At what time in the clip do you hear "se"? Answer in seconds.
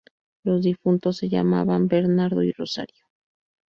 1.17-1.29